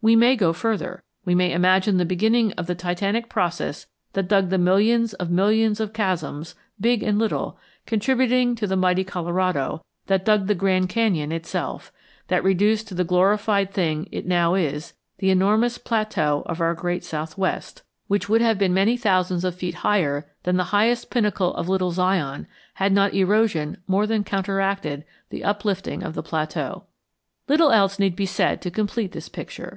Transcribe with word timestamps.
We 0.00 0.14
may 0.14 0.36
go 0.36 0.52
further. 0.52 1.02
We 1.24 1.34
may 1.34 1.50
imagine 1.52 1.96
the 1.96 2.04
beginning 2.04 2.52
of 2.52 2.68
the 2.68 2.76
titanic 2.76 3.28
process 3.28 3.88
that 4.12 4.28
dug 4.28 4.48
the 4.50 4.56
millions 4.56 5.12
of 5.14 5.28
millions 5.28 5.80
of 5.80 5.92
chasms, 5.92 6.54
big 6.80 7.02
and 7.02 7.18
little, 7.18 7.58
contributing 7.84 8.54
to 8.54 8.68
the 8.68 8.76
mighty 8.76 9.02
Colorado, 9.02 9.84
that 10.06 10.24
dug 10.24 10.46
the 10.46 10.54
Grand 10.54 10.88
Canyon 10.88 11.32
itself, 11.32 11.90
that 12.28 12.44
reduced 12.44 12.86
to 12.86 12.94
the 12.94 13.02
glorified 13.02 13.72
thing 13.72 14.08
it 14.12 14.24
now 14.24 14.54
is 14.54 14.92
the 15.18 15.30
enormous 15.30 15.78
plateau 15.78 16.44
of 16.46 16.60
our 16.60 16.74
great 16.74 17.02
southwest, 17.02 17.82
which 18.06 18.28
would 18.28 18.40
have 18.40 18.56
been 18.56 18.72
many 18.72 18.96
thousands 18.96 19.44
of 19.44 19.56
feet 19.56 19.74
higher 19.82 20.30
than 20.44 20.56
the 20.56 20.64
highest 20.70 21.10
pinnacle 21.10 21.52
of 21.54 21.68
Little 21.68 21.90
Zion 21.90 22.46
had 22.74 22.92
not 22.92 23.14
erosion 23.14 23.78
more 23.88 24.06
than 24.06 24.22
counteracted 24.22 25.04
the 25.30 25.42
uplifting 25.42 26.04
of 26.04 26.14
the 26.14 26.22
plateau. 26.22 26.84
Little 27.48 27.72
else 27.72 27.98
need 27.98 28.14
be 28.14 28.26
said 28.26 28.62
to 28.62 28.70
complete 28.70 29.10
this 29.10 29.28
picture. 29.28 29.74